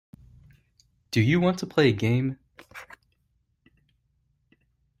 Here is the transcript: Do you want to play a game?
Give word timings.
Do 1.11 1.21
you 1.21 1.39
want 1.39 1.59
to 1.59 1.67
play 1.67 1.89
a 1.89 1.93
game? 1.93 2.39